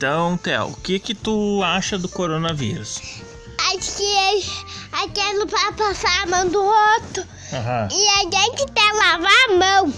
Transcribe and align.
Então, 0.00 0.38
Theo, 0.38 0.68
o 0.68 0.76
que 0.76 0.98
que 0.98 1.14
tu 1.14 1.60
acha 1.62 1.98
do 1.98 2.08
coronavírus? 2.08 3.02
Acho 3.68 3.96
que 3.98 4.02
é 4.02 4.40
aquilo 5.02 5.46
pra 5.46 5.72
passar 5.72 6.22
a 6.22 6.26
mão 6.26 6.48
do 6.48 6.58
outro. 6.58 7.22
Aham. 7.52 7.86
E 7.92 8.08
a 8.08 8.22
gente 8.22 8.64
tem 8.72 8.72
que 8.72 8.92
lavar 8.94 9.30
a 9.50 9.54
mão. 9.58 9.92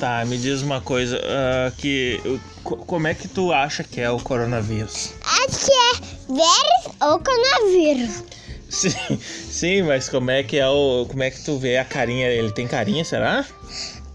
Tá, 0.00 0.24
me 0.24 0.36
diz 0.36 0.62
uma 0.62 0.80
coisa, 0.80 1.20
ah, 1.24 1.70
que 1.78 2.20
o- 2.24 2.40
co- 2.64 2.78
como 2.78 3.06
é 3.06 3.14
que 3.14 3.28
tu 3.28 3.52
acha 3.52 3.84
que 3.84 4.00
é 4.00 4.10
o 4.10 4.18
coronavírus? 4.18 5.10
Acho 5.24 5.64
que 5.66 5.70
é 5.70 5.92
vírus 6.26 6.96
ou 7.00 7.20
coronavírus. 7.20 8.24
Sim, 8.68 8.90
sim, 9.48 9.82
mas 9.82 10.08
como 10.08 10.32
é 10.32 10.42
que 10.42 10.56
é 10.58 10.66
o, 10.68 11.06
como 11.08 11.22
é 11.22 11.30
que 11.30 11.40
tu 11.44 11.56
vê 11.56 11.78
a 11.78 11.84
carinha? 11.84 12.26
Ele 12.26 12.50
tem 12.50 12.66
carinha, 12.66 13.04
será? 13.04 13.46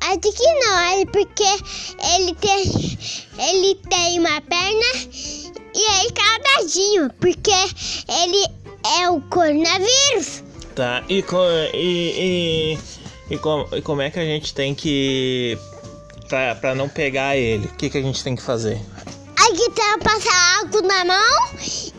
Acho 0.02 0.20
que 0.20 0.53
não, 0.59 0.77
é 0.77 1.05
porque 1.05 1.43
ele 2.16 2.35
tem 2.35 2.97
porque 7.20 7.52
ele 7.52 8.45
é 9.02 9.09
o 9.09 9.20
coronavírus. 9.22 10.44
Tá. 10.76 11.04
E 11.09 11.22
co- 11.22 11.38
e, 11.73 12.78
e, 13.30 13.34
e, 13.34 13.38
com- 13.38 13.68
e 13.72 13.81
como 13.81 14.02
é 14.02 14.09
que 14.09 14.20
a 14.20 14.26
gente 14.26 14.54
tem 14.54 14.73
que 14.76 15.58
pra, 16.30 16.55
pra 16.55 16.76
não 16.76 16.88
pegar 16.90 17.36
ele? 17.38 17.66
O 17.68 17.73
que 17.76 17.90
que 17.90 17.98
a 17.98 18.02
gente 18.02 18.23
tem 18.23 18.36
que 18.36 18.41
fazer? 18.41 18.80
Aqui 19.38 19.70
tem 19.72 19.94
que 19.94 20.04
passar 20.04 20.58
álcool 20.59 20.81
na 20.81 21.05
mão 21.05 21.50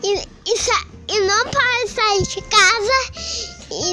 e, 0.03 0.21
e, 0.45 0.57
sa- 0.57 0.85
e 1.07 1.19
não 1.21 1.45
pode 1.45 1.89
sair 1.89 2.23
de 2.23 2.41
casa 2.41 3.11
e, 3.71 3.91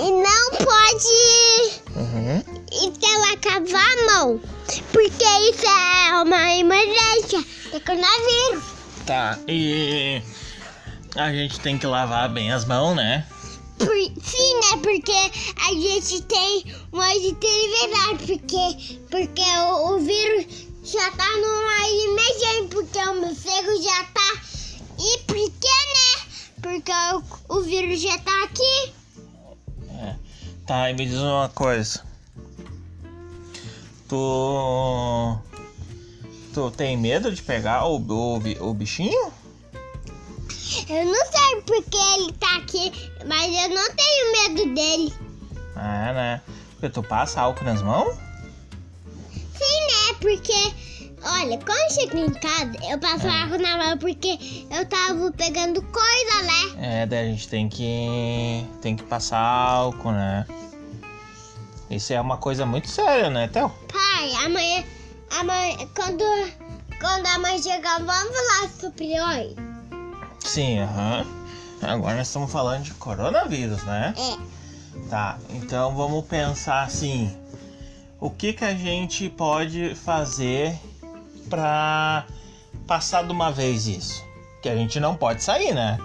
e 0.00 0.10
não 0.10 0.50
pode 0.58 1.84
Uhum. 1.96 2.42
e 2.72 2.90
que 2.90 3.06
lavar 3.06 3.92
a 3.92 4.06
mão, 4.12 4.40
porque 4.92 5.24
isso 5.50 5.66
é 5.66 6.22
uma 6.22 6.52
emergência 6.56 7.38
do 7.72 7.80
coronavírus. 7.80 8.73
Tá. 9.06 9.38
E 9.46 10.22
a 11.14 11.32
gente 11.32 11.60
tem 11.60 11.78
que 11.78 11.86
lavar 11.86 12.28
bem 12.32 12.50
as 12.50 12.64
mãos, 12.64 12.96
né? 12.96 13.26
Por- 13.78 13.88
sim, 13.88 14.54
né? 14.60 14.80
Porque 14.82 15.12
a 15.12 15.72
gente 15.72 16.22
tem 16.22 16.64
uma 16.92 17.06
atividade, 17.06 18.38
porque, 18.38 18.98
porque 19.10 19.42
o, 19.42 19.94
o 19.94 20.00
vírus 20.00 20.46
já 20.82 21.10
tá 21.10 21.26
numa 21.36 21.88
emergência, 21.88 22.68
porque 22.70 22.98
o 22.98 23.20
morcego 23.20 23.82
já 23.82 24.04
tá. 24.04 24.42
E 24.98 25.18
por 25.24 25.36
que, 25.36 25.68
né? 25.68 26.24
Porque 26.62 26.92
o, 26.92 27.56
o 27.58 27.62
vírus 27.62 28.00
já 28.00 28.16
tá 28.18 28.44
aqui. 28.44 28.92
É. 29.90 30.16
Tá, 30.66 30.90
e 30.90 30.94
me 30.94 31.04
diz 31.04 31.18
uma 31.18 31.48
coisa. 31.50 32.02
Tu. 34.08 35.53
Tu 36.54 36.70
tem 36.70 36.96
medo 36.96 37.32
de 37.32 37.42
pegar 37.42 37.84
o, 37.84 37.96
o, 37.96 38.68
o 38.68 38.74
bichinho? 38.74 39.32
Eu 40.88 41.04
não 41.04 41.26
sei 41.26 41.62
porque 41.66 41.96
ele 41.96 42.32
tá 42.34 42.56
aqui, 42.58 42.92
mas 43.26 43.52
eu 43.52 43.70
não 43.70 43.88
tenho 43.90 44.32
medo 44.32 44.74
dele. 44.74 45.12
É, 45.76 46.12
né? 46.14 46.40
Porque 46.70 46.88
tu 46.90 47.02
passa 47.02 47.40
álcool 47.40 47.64
nas 47.64 47.82
mãos? 47.82 48.14
Sim, 49.34 49.80
né? 49.80 50.16
Porque, 50.20 50.74
olha, 51.24 51.58
quando 51.58 51.80
eu 51.80 51.90
chego 51.90 52.18
em 52.18 52.30
casa, 52.30 52.72
eu 52.88 53.00
passo 53.00 53.26
água 53.26 53.58
na 53.58 53.76
mão 53.76 53.98
porque 53.98 54.38
eu 54.70 54.86
tava 54.86 55.32
pegando 55.32 55.82
coisa, 55.82 56.42
né? 56.44 57.02
É, 57.02 57.06
daí 57.06 57.26
a 57.26 57.30
gente 57.32 57.48
tem 57.48 57.68
que. 57.68 58.64
tem 58.80 58.94
que 58.94 59.02
passar 59.02 59.40
álcool, 59.40 60.12
né? 60.12 60.46
Isso 61.90 62.12
é 62.12 62.20
uma 62.20 62.36
coisa 62.36 62.64
muito 62.64 62.88
séria, 62.88 63.28
né, 63.28 63.48
Theo? 63.48 63.70
Pai, 63.92 64.32
amanhã, 64.44 64.84
amanhã 65.40 65.76
quando, 65.94 66.24
quando 67.00 67.26
a 67.26 67.38
mãe 67.38 67.60
chegar, 67.62 67.98
vamos 68.02 68.36
falar 68.36 68.68
sobre? 68.68 69.56
Sim, 70.40 70.80
aham. 70.80 71.26
Agora 71.82 72.16
nós 72.16 72.28
estamos 72.28 72.50
falando 72.50 72.82
de 72.84 72.94
coronavírus, 72.94 73.82
né? 73.84 74.14
É, 74.16 74.54
Tá, 75.10 75.38
então 75.50 75.94
vamos 75.94 76.24
pensar 76.26 76.84
assim: 76.84 77.36
o 78.20 78.30
que 78.30 78.52
que 78.52 78.64
a 78.64 78.74
gente 78.74 79.28
pode 79.28 79.94
fazer 79.94 80.78
pra 81.50 82.24
passar 82.86 83.24
de 83.24 83.32
uma 83.32 83.50
vez 83.50 83.86
isso? 83.86 84.24
Que 84.62 84.68
a 84.68 84.76
gente 84.76 84.98
não 85.00 85.16
pode 85.16 85.42
sair, 85.42 85.74
né? 85.74 85.98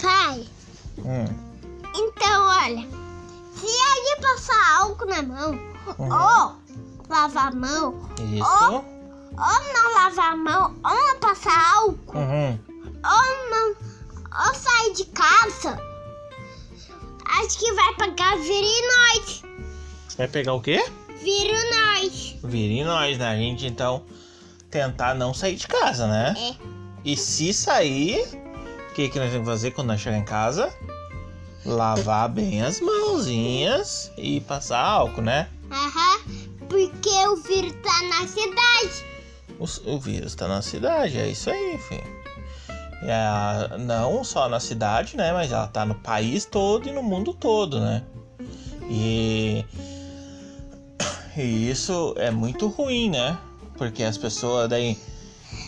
pai, 0.00 0.46
Hum, 0.98 1.24
então 1.94 2.44
olha, 2.44 2.88
se 3.54 3.66
a 3.66 3.94
gente 3.96 4.20
passar 4.20 4.78
álcool 4.80 5.06
na 5.06 5.22
mão, 5.22 5.71
ou 5.98 6.56
lavar 7.08 7.48
a 7.48 7.54
mão, 7.54 8.08
isso. 8.32 8.44
ou 9.30 9.72
não 9.74 9.94
lavar 9.94 10.32
a 10.32 10.36
mão, 10.36 10.74
ou 10.84 10.94
não 10.94 11.18
passar 11.20 11.74
álcool, 11.74 12.18
Uhum. 12.18 12.58
ou 13.04 13.50
não, 13.50 13.68
ou 14.46 14.54
sair 14.54 14.92
de 14.94 15.04
casa, 15.06 15.78
acho 17.40 17.58
que 17.58 17.72
vai 17.72 17.94
pagar 17.94 18.36
nós, 18.36 19.42
Vai 20.16 20.28
pegar 20.28 20.52
o 20.54 20.60
quê? 20.60 20.84
em 22.80 22.84
nós, 22.84 23.16
né? 23.18 23.28
A 23.28 23.36
gente 23.36 23.66
então 23.66 24.02
tentar 24.70 25.14
não 25.14 25.32
sair 25.32 25.56
de 25.56 25.66
casa, 25.68 26.06
né? 26.06 26.34
É. 26.36 26.54
E 27.04 27.16
se 27.16 27.52
sair, 27.54 28.20
o 28.90 28.94
que, 28.94 29.08
que 29.08 29.18
nós 29.18 29.30
temos 29.30 29.46
que 29.46 29.52
fazer 29.52 29.70
quando 29.72 29.88
nós 29.88 30.00
chegar 30.00 30.18
em 30.18 30.24
casa? 30.24 30.72
Lavar 31.64 32.28
bem 32.28 32.62
as 32.62 32.80
mãozinhas 32.80 34.10
e 34.16 34.40
passar 34.40 34.80
álcool, 34.80 35.22
né? 35.22 35.48
Aham, 35.72 36.20
porque 36.68 37.08
o 37.28 37.36
vírus 37.36 37.74
tá 37.82 38.02
na 38.02 38.26
cidade. 38.28 39.06
O, 39.58 39.94
o 39.94 39.98
vírus 39.98 40.34
tá 40.34 40.46
na 40.46 40.60
cidade, 40.60 41.18
é 41.18 41.28
isso 41.28 41.48
aí, 41.48 41.78
filho. 41.78 42.22
É, 43.04 43.78
não 43.78 44.22
só 44.22 44.50
na 44.50 44.60
cidade, 44.60 45.16
né? 45.16 45.32
Mas 45.32 45.50
ela 45.50 45.66
tá 45.66 45.86
no 45.86 45.94
país 45.94 46.44
todo 46.44 46.86
e 46.86 46.92
no 46.92 47.02
mundo 47.02 47.32
todo, 47.32 47.80
né? 47.80 48.02
E, 48.90 49.64
e 51.38 51.70
isso 51.70 52.14
é 52.18 52.30
muito 52.30 52.68
ruim, 52.68 53.08
né? 53.08 53.38
Porque 53.78 54.02
as 54.02 54.18
pessoas 54.18 54.68
daí 54.68 54.98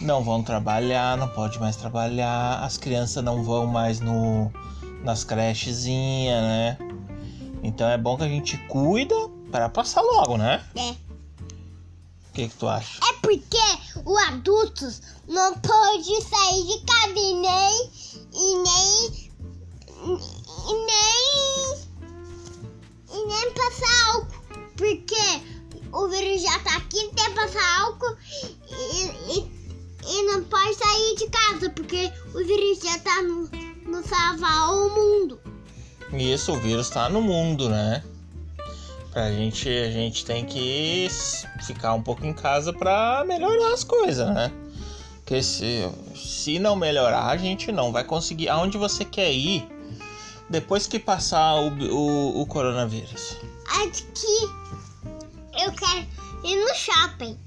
não 0.03 0.23
vão 0.23 0.43
trabalhar, 0.43 1.17
não 1.17 1.29
pode 1.29 1.59
mais 1.59 1.77
trabalhar, 1.77 2.63
as 2.63 2.77
crianças 2.77 3.25
não 3.25 3.43
vão 3.43 3.67
mais 3.67 4.01
no 4.01 4.53
nas 5.03 5.25
crechezinhas, 5.25 6.43
né? 6.43 6.79
Então 7.63 7.89
é 7.89 7.97
bom 7.97 8.19
que 8.19 8.25
a 8.25 8.29
gente 8.29 8.59
cuida 8.69 9.15
para 9.55 9.69
passar 9.69 10.01
logo, 10.01 10.37
né? 10.37 10.67
É. 10.75 10.91
O 10.91 12.33
que, 12.35 12.49
que 12.49 12.57
tu 12.57 12.67
acha? 12.67 12.99
É 13.09 13.13
porque 13.23 13.57
os 14.05 14.23
adultos 14.25 15.01
não 15.29 15.55
pode 15.55 16.23
sair 16.23 16.65
de 16.67 16.85
casa 16.85 17.15
e 17.17 17.35
nem. 17.35 17.91
e 18.33 18.57
nem. 18.65 19.31
e 20.67 20.75
nem. 20.87 21.79
e 23.13 23.27
nem 23.29 23.55
passar 23.55 24.09
álcool. 24.09 24.43
Porque 24.77 25.25
o 25.93 26.09
vírus 26.09 26.43
já 26.43 26.59
tá 26.59 26.77
aqui, 26.79 27.09
tem 27.15 27.27
que 27.27 27.31
passar 27.31 27.81
álcool 27.83 28.17
e, 28.69 29.39
e, 29.39 29.49
e 30.05 30.23
não 30.33 30.43
pode 30.43 30.75
sair 30.75 31.15
de 31.15 31.31
casa, 31.31 31.71
porque 31.71 32.13
o 32.35 32.45
vírus 32.45 32.81
já 32.83 32.99
tá 32.99 33.23
no, 33.23 33.49
no 33.89 34.03
salvar 34.03 34.75
o 34.75 34.91
mundo. 34.91 35.41
Isso, 36.13 36.53
o 36.53 36.59
vírus 36.59 36.91
tá 36.91 37.09
no 37.09 37.23
mundo, 37.23 37.69
né? 37.69 38.03
Pra 39.15 39.31
gente, 39.31 39.69
a 39.69 39.93
gente 39.93 40.25
tem 40.25 40.45
que 40.45 41.07
ficar 41.65 41.95
um 41.95 42.03
pouco 42.03 42.27
em 42.27 42.35
casa 42.35 42.73
pra 42.73 43.23
melhorar 43.25 43.73
as 43.73 43.85
coisas, 43.85 44.29
né? 44.29 44.51
Porque 45.19 45.41
se, 45.41 45.89
se 46.17 46.59
não 46.59 46.75
melhorar, 46.75 47.27
a 47.29 47.37
gente 47.37 47.71
não 47.71 47.93
vai 47.93 48.03
conseguir. 48.03 48.49
Aonde 48.49 48.77
você 48.77 49.05
quer 49.05 49.33
ir 49.33 49.65
depois 50.51 50.89
que 50.89 50.99
passar 50.99 51.55
o, 51.55 51.69
o, 51.69 52.41
o 52.43 52.47
coronavírus? 52.47 53.37
Que 54.15 55.63
eu 55.63 55.73
quero 55.73 56.07
ir 56.43 56.57
no 56.57 56.75
shopping. 56.75 57.39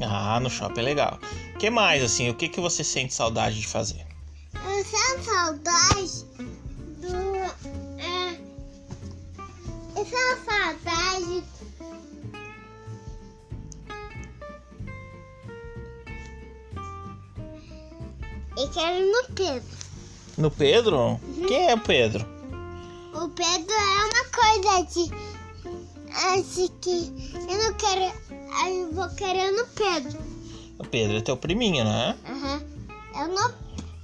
Ah, 0.00 0.38
no 0.38 0.48
shopping 0.48 0.80
é 0.80 0.84
legal. 0.84 1.18
O 1.56 1.58
que 1.58 1.70
mais, 1.70 2.04
assim? 2.04 2.30
O 2.30 2.34
que, 2.34 2.48
que 2.48 2.60
você 2.60 2.84
sente 2.84 3.12
saudade 3.12 3.60
de 3.60 3.66
fazer? 3.66 4.06
Eu 4.54 4.84
sinto 4.84 5.24
saudade 5.24 6.24
sinto 10.04 10.44
saudade. 10.44 11.44
Eu 18.56 18.68
quero 18.70 19.04
no 19.10 19.34
Pedro. 19.34 19.76
No 20.38 20.50
Pedro? 20.50 21.20
Quem 21.48 21.70
é 21.70 21.74
o 21.74 21.80
Pedro? 21.80 22.24
O 23.14 23.28
Pedro 23.28 23.72
é 23.72 24.04
uma 24.04 24.24
coisa 24.30 24.82
de. 24.92 25.10
Acho 26.12 26.68
que. 26.80 27.12
Eu 27.34 27.62
não 27.62 27.74
quero. 27.74 28.14
Eu 28.68 28.92
vou 28.92 29.08
querer 29.10 29.50
no 29.52 29.66
Pedro. 29.66 30.18
O 30.78 30.84
Pedro 30.84 31.16
é 31.16 31.20
teu 31.20 31.36
priminho, 31.36 31.84
né? 31.84 32.16
Aham. 32.28 32.62
Eu 33.16 33.28
não 33.28 33.52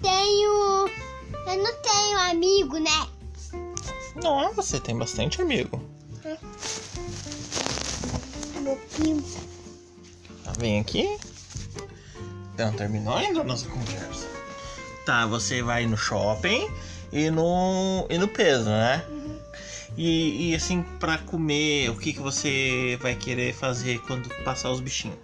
tenho. 0.02 0.88
Eu 1.47 1.62
não 1.62 1.75
tenho 1.82 2.19
amigo, 2.31 2.79
né? 2.79 3.08
Não, 4.23 4.52
você 4.52 4.81
tem 4.81 4.97
bastante 4.97 5.41
amigo. 5.41 5.81
Meu 8.61 8.77
primo. 8.94 9.23
Tá 10.44 10.53
vem 10.59 10.81
aqui. 10.81 11.19
Então, 12.55 12.73
terminou 12.73 13.15
ainda 13.15 13.41
a 13.41 13.44
nossa 13.44 13.69
conversa. 13.69 14.29
Tá, 15.06 15.27
você 15.27 15.62
vai 15.62 15.87
no 15.87 15.97
shopping 15.97 16.69
e 17.12 17.31
no, 17.31 18.06
e 18.11 18.19
no 18.19 18.29
peso, 18.29 18.69
né? 18.69 19.05
E, 19.97 20.50
e 20.50 20.55
assim, 20.55 20.82
pra 20.99 21.19
comer, 21.19 21.91
o 21.91 21.97
que, 21.97 22.12
que 22.12 22.21
você 22.21 22.99
vai 23.00 23.15
querer 23.15 23.55
fazer 23.55 23.99
quando 24.03 24.29
passar 24.44 24.71
os 24.71 24.81
bichinhos? 24.81 25.19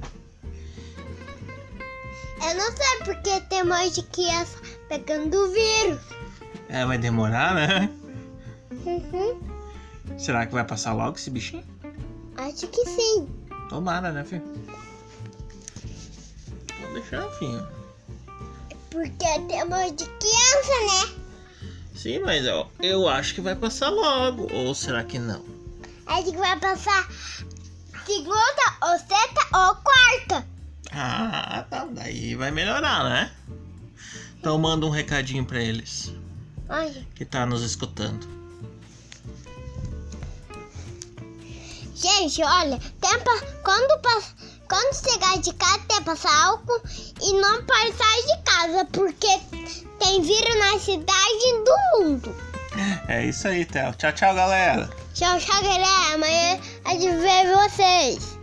Eu 2.42 2.54
não 2.54 2.76
sei 2.76 2.98
porque 3.04 3.40
tem 3.42 3.64
mais 3.64 3.94
de 3.94 4.02
criança 4.02 4.58
pegando 4.88 5.36
o 5.36 5.52
vírus. 5.52 6.00
É, 6.68 6.84
vai 6.84 6.98
demorar, 6.98 7.54
né? 7.54 7.90
Uhum. 8.84 9.55
Será 10.18 10.46
que 10.46 10.52
vai 10.52 10.64
passar 10.64 10.92
logo 10.92 11.16
esse 11.16 11.30
bichinho? 11.30 11.64
Acho 12.36 12.66
que 12.68 12.84
sim. 12.84 13.28
Tomara, 13.68 14.12
né, 14.12 14.24
filho? 14.24 14.42
Pode 16.80 16.92
deixar, 16.94 17.28
filho. 17.32 17.66
Porque 18.90 19.40
tem 19.48 19.64
mais 19.68 19.94
de 19.94 20.04
criança, 20.04 21.10
né? 21.10 21.26
Sim, 21.94 22.20
mas 22.20 22.46
ó, 22.46 22.68
eu 22.80 23.08
acho 23.08 23.34
que 23.34 23.40
vai 23.40 23.54
passar 23.54 23.90
logo. 23.90 24.52
Ou 24.52 24.74
será 24.74 25.02
que 25.04 25.18
não? 25.18 25.44
Acho 26.06 26.30
que 26.30 26.36
vai 26.36 26.58
passar 26.58 27.08
segunda, 28.06 28.76
ou 28.82 28.98
sexta, 28.98 29.40
ou 29.52 29.74
quarta. 29.76 30.46
Ah, 30.92 31.66
tá. 31.68 31.86
Daí 31.90 32.34
vai 32.34 32.50
melhorar, 32.50 33.04
né? 33.04 33.32
Então 34.38 34.56
manda 34.58 34.86
um 34.86 34.90
recadinho 34.90 35.44
pra 35.44 35.60
eles 35.60 36.12
Olha. 36.68 37.06
que 37.14 37.24
tá 37.24 37.44
nos 37.44 37.62
escutando. 37.62 38.35
Gente, 41.96 42.42
olha, 42.44 42.78
tem 43.00 43.18
pa- 43.20 43.42
quando, 43.64 44.00
quando 44.68 44.94
chegar 44.94 45.38
de 45.38 45.52
casa, 45.54 45.80
tem 45.88 46.02
passar 46.02 46.44
álcool 46.44 46.80
e 47.22 47.32
não 47.40 47.64
pode 47.64 47.92
sair 47.96 48.26
de 48.26 48.42
casa, 48.44 48.84
porque 48.92 49.40
tem 49.98 50.20
vírus 50.20 50.58
na 50.58 50.78
cidade 50.78 51.64
do 51.64 52.00
mundo. 52.04 52.36
É 53.08 53.24
isso 53.24 53.48
aí, 53.48 53.64
Theo. 53.64 53.94
Tchau, 53.94 54.12
tchau, 54.12 54.34
galera. 54.34 54.90
Tchau, 55.14 55.38
tchau, 55.40 55.62
galera. 55.62 56.14
Amanhã 56.14 56.60
a 56.84 56.90
gente 56.90 57.16
vê 57.16 57.54
vocês. 57.54 58.36